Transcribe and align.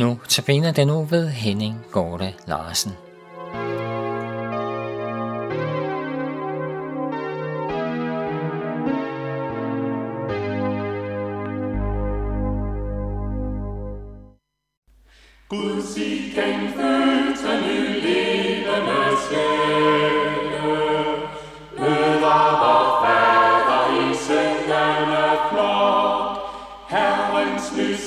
Nu 0.00 0.18
tabiner 0.28 0.72
den 0.72 0.86
nu 0.86 1.04
ved 1.04 1.28
Henning 1.28 1.76
Gorte 1.92 2.34
Larsen. 2.46 2.92
Guds 15.48 15.96
igen 15.96 16.60
fødte 16.76 17.52
ny 17.66 17.80
levende 18.04 19.02
sjæle, 19.28 20.62
møder 21.78 22.42
vor 22.60 22.84
Fader 23.04 23.84
i 24.00 24.14
syndende 24.24 25.26
flok, 25.50 26.38
Herrens 26.88 27.66
lys 27.76 27.99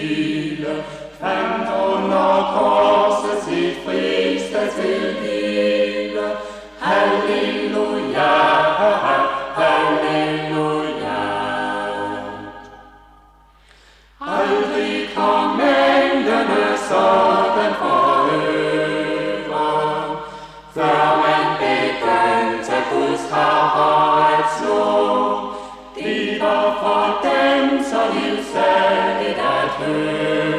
langestens 0.00 0.56
pile, 0.60 0.84
fandt 1.20 1.68
under 1.68 2.32
korset 2.54 3.42
sit 3.44 3.76
friste 3.84 4.62
til 4.76 5.16
hvile. 5.20 6.28
Halleluja, 6.80 8.32
halleluja. 9.58 11.20
Aldrig 14.20 15.08
kom 15.16 15.60
englene 15.60 16.78
sådan 16.88 17.74
for 17.80 18.28
øre, 18.32 20.16
før 20.74 21.04
man 21.24 21.44
begyndte 21.60 22.76
Guds 22.92 23.30
harper 23.32 24.24
at 24.38 24.44
slå. 24.58 24.84
Det 25.96 26.40
var 26.40 26.66
for 26.82 27.28
dem 27.28 27.84
så 27.84 28.02
livssaligt 28.14 29.09
at 29.82 29.86
høre. 29.86 30.50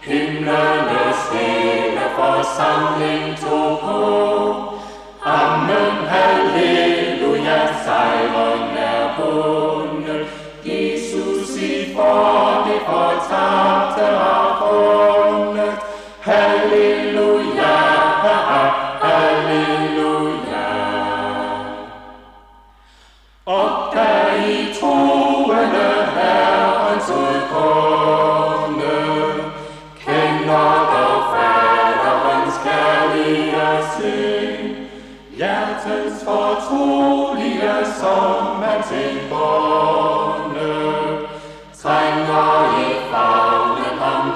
Himlenes 0.00 1.20
hele 1.32 2.00
forsamling 2.16 3.36
tog 3.38 4.79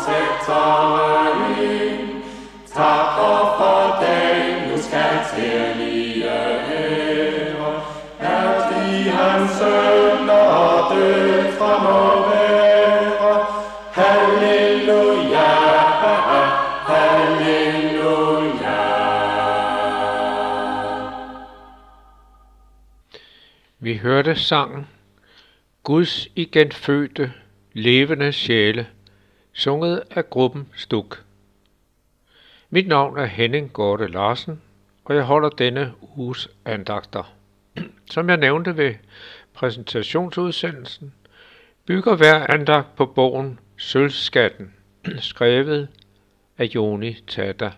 favnen 0.06 0.24
ham 0.48 1.26
tættere 1.56 1.90
ind, 1.90 2.22
takker 2.66 3.38
for 3.58 3.80
den 4.04 4.70
nu 4.70 4.76
skal 4.82 5.14
tillige 5.34 6.24
ære, 6.24 7.82
at 8.20 8.88
i 8.88 9.02
hans 9.08 9.50
sønner 9.50 10.32
og 10.34 10.96
døtre 10.96 11.72
må 11.82 12.28
være. 12.28 13.46
Halleluja, 13.92 15.50
halleluja. 16.90 18.80
Vi 23.78 23.96
hørte 23.96 24.36
sangen 24.36 24.86
Guds 25.82 26.28
igen 26.36 26.72
fødte, 26.72 27.32
levende 27.72 28.32
sjæle, 28.32 28.86
sunget 29.54 30.02
af 30.10 30.30
gruppen 30.30 30.68
Stuk. 30.76 31.24
Mit 32.70 32.88
navn 32.88 33.18
er 33.18 33.24
Henning 33.24 33.72
Gorte 33.72 34.06
Larsen, 34.06 34.62
og 35.04 35.14
jeg 35.14 35.24
holder 35.24 35.48
denne 35.48 35.92
uges 36.16 36.48
andagter. 36.64 37.34
Som 38.10 38.28
jeg 38.28 38.36
nævnte 38.36 38.76
ved 38.76 38.94
præsentationsudsendelsen, 39.52 41.14
bygger 41.86 42.16
hver 42.16 42.46
andagt 42.48 42.96
på 42.96 43.06
bogen 43.06 43.60
Sølvskatten, 43.76 44.74
skrevet 45.18 45.88
af 46.58 46.64
Joni 46.64 47.14
Tata. 47.26 47.72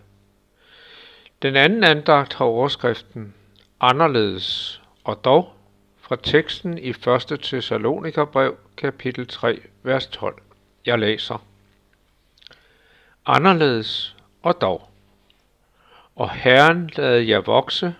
Den 1.41 1.55
anden 1.55 1.83
andagt 1.83 2.33
har 2.33 2.45
overskriften 2.45 3.33
Anderledes 3.79 4.81
og 5.03 5.25
dog 5.25 5.53
fra 5.97 6.15
teksten 6.23 6.77
i 6.77 6.89
1. 6.89 7.39
Thessalonikerbrev, 7.41 8.57
kapitel 8.77 9.27
3, 9.27 9.61
vers 9.83 10.07
12. 10.07 10.41
Jeg 10.85 10.99
læser. 10.99 11.43
Anderledes 13.29 14.15
og 14.41 14.61
dog. 14.61 14.89
Og 16.15 16.31
Herren 16.31 16.89
lade 16.95 17.29
jer 17.29 17.39
vokse 17.39 17.95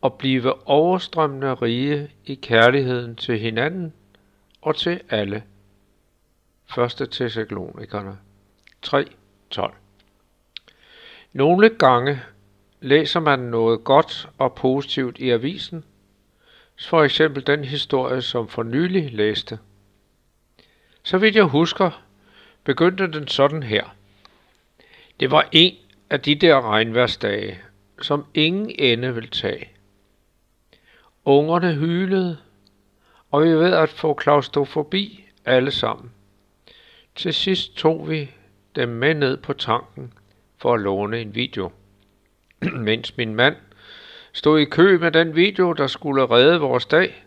og 0.00 0.14
blive 0.14 0.68
overstrømmende 0.68 1.54
rige 1.54 2.10
i 2.24 2.34
kærligheden 2.34 3.16
til 3.16 3.38
hinanden 3.38 3.92
og 4.62 4.76
til 4.76 5.00
alle. 5.10 5.42
1. 6.78 7.08
Thessalonikerne 7.10 8.18
3.12 8.86 9.72
Nogle 11.32 11.68
gange 11.68 12.20
læser 12.80 13.20
man 13.20 13.38
noget 13.38 13.84
godt 13.84 14.28
og 14.38 14.54
positivt 14.54 15.18
i 15.18 15.30
avisen, 15.30 15.84
for 16.88 17.02
eksempel 17.02 17.46
den 17.46 17.64
historie, 17.64 18.22
som 18.22 18.48
for 18.48 18.62
nylig 18.62 19.12
læste. 19.12 19.58
Så 21.02 21.18
vidt 21.18 21.36
jeg 21.36 21.44
husker, 21.44 22.02
begyndte 22.64 23.12
den 23.12 23.28
sådan 23.28 23.62
her. 23.62 23.97
Det 25.20 25.30
var 25.30 25.48
en 25.52 25.74
af 26.10 26.20
de 26.20 26.34
der 26.34 26.70
regnværsdage, 26.70 27.60
som 28.02 28.24
ingen 28.34 28.74
ende 28.78 29.14
vil 29.14 29.30
tage. 29.30 29.68
Ungerne 31.24 31.74
hylede, 31.74 32.38
og 33.30 33.44
vi 33.44 33.48
ved 33.48 33.72
at 33.72 33.88
få 33.88 34.14
klaustrofobi 34.14 35.24
alle 35.44 35.70
sammen. 35.70 36.10
Til 37.14 37.34
sidst 37.34 37.76
tog 37.76 38.10
vi 38.10 38.30
dem 38.76 38.88
med 38.88 39.14
ned 39.14 39.36
på 39.36 39.52
tanken 39.52 40.12
for 40.56 40.74
at 40.74 40.80
låne 40.80 41.20
en 41.20 41.34
video. 41.34 41.70
Mens 42.86 43.16
min 43.16 43.34
mand 43.34 43.56
stod 44.32 44.60
i 44.60 44.64
kø 44.64 44.98
med 44.98 45.12
den 45.12 45.36
video, 45.36 45.72
der 45.72 45.86
skulle 45.86 46.26
redde 46.30 46.60
vores 46.60 46.86
dag, 46.86 47.24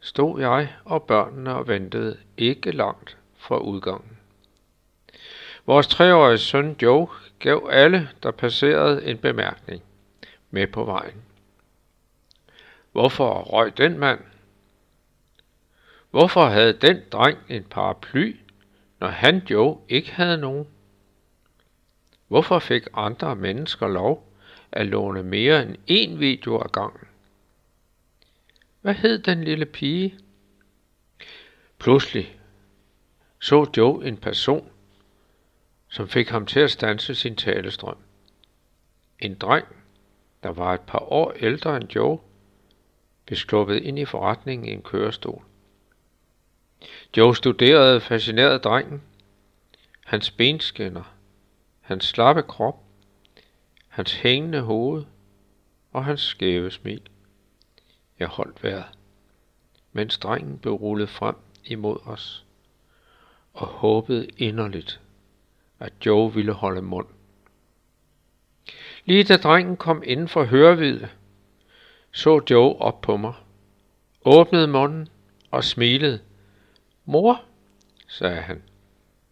stod 0.00 0.40
jeg 0.40 0.72
og 0.84 1.02
børnene 1.02 1.54
og 1.54 1.68
ventede 1.68 2.16
ikke 2.36 2.70
langt 2.70 3.16
fra 3.36 3.58
udgangen. 3.58 4.17
Vores 5.68 5.86
treårige 5.86 6.38
søn 6.38 6.76
Joe 6.82 7.08
gav 7.38 7.68
alle, 7.70 8.08
der 8.22 8.30
passerede, 8.30 9.04
en 9.04 9.18
bemærkning 9.18 9.82
med 10.50 10.66
på 10.66 10.84
vejen. 10.84 11.22
Hvorfor 12.92 13.42
røg 13.42 13.78
den 13.78 13.98
mand? 13.98 14.20
Hvorfor 16.10 16.46
havde 16.46 16.72
den 16.72 17.02
dreng 17.12 17.38
en 17.48 17.64
paraply, 17.64 18.36
når 19.00 19.08
han 19.08 19.46
Joe 19.50 19.78
ikke 19.88 20.12
havde 20.12 20.38
nogen? 20.38 20.66
Hvorfor 22.28 22.58
fik 22.58 22.82
andre 22.94 23.36
mennesker 23.36 23.88
lov 23.88 24.32
at 24.72 24.86
låne 24.86 25.22
mere 25.22 25.62
end 25.62 25.76
én 25.90 26.18
video 26.18 26.60
ad 26.60 26.68
gangen? 26.72 27.08
Hvad 28.80 28.94
hed 28.94 29.18
den 29.18 29.44
lille 29.44 29.66
pige? 29.66 30.18
Pludselig 31.78 32.40
så 33.40 33.70
Joe 33.76 34.06
en 34.06 34.16
person, 34.16 34.70
som 35.88 36.08
fik 36.08 36.28
ham 36.28 36.46
til 36.46 36.60
at 36.60 36.70
stanse 36.70 37.14
sin 37.14 37.36
talestrøm. 37.36 37.96
En 39.18 39.34
dreng, 39.34 39.66
der 40.42 40.48
var 40.48 40.74
et 40.74 40.80
par 40.80 41.12
år 41.12 41.32
ældre 41.32 41.76
end 41.76 41.94
Joe, 41.94 42.18
blev 43.26 43.36
skubbet 43.36 43.82
ind 43.82 43.98
i 43.98 44.04
forretningen 44.04 44.68
i 44.68 44.72
en 44.72 44.82
kørestol. 44.82 45.44
Joe 47.16 47.36
studerede 47.36 48.00
fascineret 48.00 48.64
drengen, 48.64 49.02
hans 50.04 50.30
benskinner, 50.30 51.14
hans 51.80 52.04
slappe 52.04 52.42
krop, 52.42 52.82
hans 53.88 54.12
hængende 54.12 54.60
hoved 54.60 55.04
og 55.92 56.04
hans 56.04 56.20
skæve 56.20 56.70
smil. 56.70 57.02
Jeg 58.18 58.28
holdt 58.28 58.62
vejret, 58.62 58.98
mens 59.92 60.18
drengen 60.18 60.58
blev 60.58 60.74
rullet 60.74 61.08
frem 61.08 61.36
imod 61.64 61.98
os, 62.06 62.44
og 63.52 63.66
håbede 63.66 64.26
inderligt, 64.36 65.00
at 65.80 65.92
Joe 66.06 66.34
ville 66.34 66.52
holde 66.52 66.82
mund. 66.82 67.06
Lige 69.04 69.24
da 69.24 69.36
drengen 69.36 69.76
kom 69.76 70.02
inden 70.06 70.28
for 70.28 70.44
hørevidde, 70.44 71.08
så 72.12 72.40
Joe 72.50 72.80
op 72.80 73.00
på 73.00 73.16
mig, 73.16 73.34
åbnede 74.24 74.66
munden 74.66 75.08
og 75.50 75.64
smilede. 75.64 76.20
Mor, 77.04 77.44
sagde 78.06 78.40
han, 78.40 78.62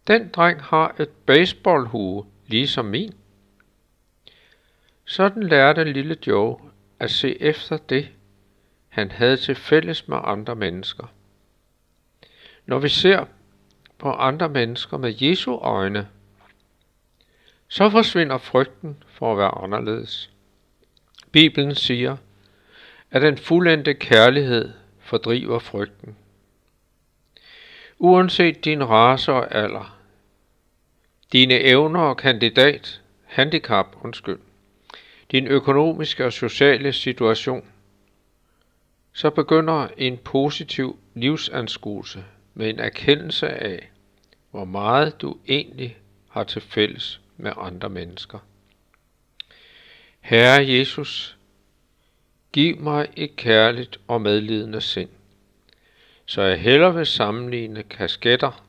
den 0.07 0.29
dreng 0.29 0.61
har 0.61 0.95
et 0.99 1.09
baseballhue, 1.09 2.25
ligesom 2.47 2.85
min. 2.85 3.13
Sådan 5.05 5.43
lærte 5.43 5.83
lille 5.83 6.17
Joe 6.27 6.57
at 6.99 7.11
se 7.11 7.41
efter 7.41 7.77
det, 7.77 8.09
han 8.89 9.11
havde 9.11 9.37
til 9.37 9.55
fælles 9.55 10.07
med 10.07 10.17
andre 10.23 10.55
mennesker. 10.55 11.13
Når 12.65 12.79
vi 12.79 12.89
ser 12.89 13.25
på 13.97 14.11
andre 14.11 14.49
mennesker 14.49 14.97
med 14.97 15.13
Jesu 15.21 15.57
øjne, 15.57 16.07
så 17.67 17.89
forsvinder 17.89 18.37
frygten 18.37 19.03
for 19.07 19.31
at 19.31 19.37
være 19.37 19.63
anderledes. 19.63 20.29
Bibelen 21.31 21.75
siger, 21.75 22.17
at 23.11 23.21
den 23.21 23.37
fuldendte 23.37 23.93
kærlighed 23.93 24.73
fordriver 24.99 25.59
frygten. 25.59 26.15
Uanset 27.99 28.65
din 28.65 28.89
race 28.89 29.31
og 29.33 29.55
alder, 29.55 29.97
dine 31.33 31.59
evner 31.59 31.99
og 31.99 32.17
kandidat, 32.17 33.01
handicap, 33.25 33.87
undskyld, 34.03 34.39
din 35.31 35.47
økonomiske 35.47 36.25
og 36.25 36.33
sociale 36.33 36.93
situation, 36.93 37.65
så 39.13 39.29
begynder 39.29 39.87
en 39.97 40.17
positiv 40.17 40.99
livsanskuelse 41.13 42.23
med 42.53 42.69
en 42.69 42.79
erkendelse 42.79 43.49
af, 43.49 43.89
hvor 44.51 44.65
meget 44.65 45.21
du 45.21 45.37
egentlig 45.47 45.97
har 46.29 46.43
til 46.43 46.61
fælles 46.61 47.21
med 47.37 47.51
andre 47.57 47.89
mennesker. 47.89 48.39
Herre 50.19 50.67
Jesus, 50.67 51.37
giv 52.53 52.77
mig 52.77 53.07
et 53.15 53.35
kærligt 53.35 53.99
og 54.07 54.21
medlidende 54.21 54.81
sind, 54.81 55.09
så 56.25 56.41
jeg 56.41 56.61
hellere 56.61 56.95
vil 56.95 57.05
sammenligne 57.05 57.83
kasketter 57.83 58.65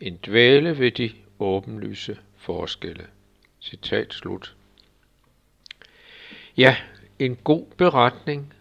end 0.00 0.18
dvæle 0.18 0.78
ved 0.78 0.90
de 0.90 1.12
åbenlyse 1.38 2.18
forskelle. 2.36 3.06
Citat 3.60 4.14
slut. 4.14 4.56
Ja, 6.56 6.76
en 7.18 7.36
god 7.36 7.66
beretning 7.76 8.54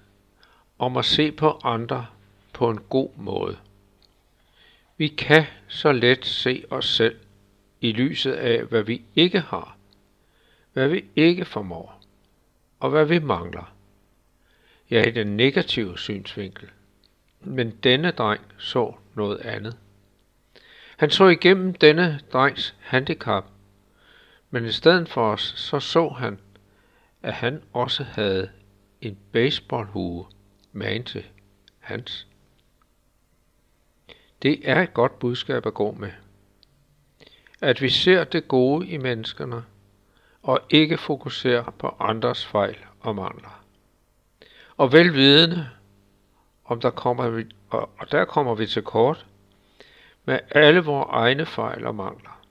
om 0.80 0.98
at 0.98 1.06
se 1.06 1.32
på 1.32 1.60
andre 1.64 2.06
på 2.54 2.70
en 2.70 2.80
god 2.90 3.10
måde. 3.16 3.58
Vi 4.98 5.08
kan 5.08 5.46
så 5.68 5.92
let 5.92 6.26
se 6.26 6.66
os 6.70 6.96
selv 6.96 7.20
i 7.84 7.92
lyset 7.92 8.34
af, 8.34 8.64
hvad 8.64 8.84
vi 8.84 9.02
ikke 9.16 9.40
har, 9.40 9.78
hvad 10.74 10.88
vi 10.88 11.06
ikke 11.16 11.46
formår, 11.46 12.02
og 12.80 12.90
hvad 12.90 13.06
vi 13.06 13.20
mangler. 13.20 13.76
Ja, 14.92 15.04
i 15.04 15.12
den 15.12 15.38
negative 15.38 15.98
synsvinkel. 15.98 16.70
Men 17.42 17.72
denne 17.72 18.12
dreng 18.12 18.42
så 18.58 18.94
noget 19.16 19.38
andet. 19.38 19.78
Han 20.98 21.10
så 21.10 21.28
igennem 21.28 21.74
denne 21.74 22.20
drengs 22.34 22.76
handicap, 22.80 23.46
men 24.50 24.66
i 24.66 24.72
stedet 24.72 25.10
for 25.10 25.32
os, 25.32 25.54
så 25.58 25.80
så 25.80 26.10
han, 26.10 26.40
at 27.24 27.34
han 27.34 27.62
også 27.74 28.04
havde 28.04 28.50
en 29.02 29.18
baseballhue 29.32 30.26
med 30.72 31.04
til 31.04 31.26
hans. 31.80 32.28
Det 34.42 34.70
er 34.70 34.82
et 34.82 34.94
godt 34.94 35.20
budskab 35.20 35.66
at 35.66 35.74
gå 35.74 35.92
med. 35.92 36.12
At 37.64 37.82
vi 37.82 37.90
ser 37.90 38.24
det 38.24 38.48
gode 38.48 38.88
i 38.88 38.98
menneskerne, 38.98 39.64
og 40.42 40.60
ikke 40.70 40.98
fokuserer 40.98 41.72
på 41.80 41.96
andres 42.00 42.46
fejl 42.46 42.78
og 43.00 43.16
mangler. 43.16 43.64
Og 44.78 44.92
velvidende, 44.92 45.70
om 46.66 46.82
der 46.82 46.90
kommer 46.90 47.30
vi, 47.30 47.46
og 47.70 48.12
der 48.12 48.26
kommer 48.26 48.56
vi 48.56 48.68
til 48.68 48.82
kort, 48.82 49.26
med 50.26 50.40
alle 50.52 50.80
vores 50.80 51.08
egne 51.10 51.46
fejl 51.46 51.86
og 51.86 51.96
mangler. 51.96 52.42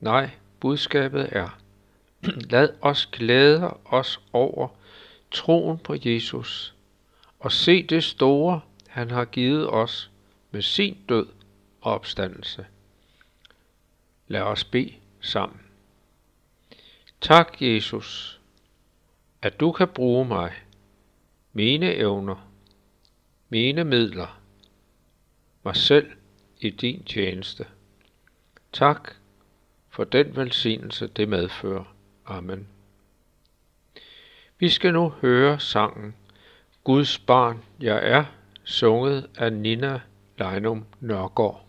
Nej, 0.00 0.30
budskabet 0.60 1.28
er, 1.32 1.58
lad 2.50 2.68
os 2.80 3.06
glæde 3.06 3.76
os 3.84 4.20
over 4.32 4.68
troen 5.30 5.78
på 5.78 5.94
Jesus 6.04 6.74
og 7.40 7.52
se 7.52 7.82
det 7.82 8.04
store, 8.04 8.60
han 8.88 9.10
har 9.10 9.24
givet 9.24 9.70
os 9.70 10.10
med 10.50 10.62
sin 10.62 10.98
død 11.08 11.26
og 11.80 11.92
opstandelse. 11.94 12.66
Lad 14.28 14.42
os 14.42 14.64
bede 14.64 14.94
sammen. 15.20 15.60
Tak, 17.20 17.62
Jesus, 17.62 18.40
at 19.42 19.60
du 19.60 19.72
kan 19.72 19.88
bruge 19.88 20.24
mig, 20.24 20.52
mine 21.52 21.94
evner, 21.94 22.50
mine 23.48 23.84
midler, 23.84 24.40
mig 25.62 25.76
selv 25.76 26.10
i 26.60 26.70
din 26.70 27.04
tjeneste. 27.04 27.66
Tak 28.72 29.14
for 29.88 30.04
den 30.04 30.36
velsignelse, 30.36 31.06
det 31.06 31.28
medfører. 31.28 31.94
Amen. 32.26 32.68
Vi 34.58 34.68
skal 34.68 34.92
nu 34.92 35.08
høre 35.08 35.60
sangen 35.60 36.14
Guds 36.84 37.18
barn, 37.18 37.64
jeg 37.80 38.10
er, 38.10 38.24
sunget 38.64 39.30
af 39.36 39.52
Nina 39.52 40.00
Leinum 40.38 40.84
Nørgaard. 41.00 41.66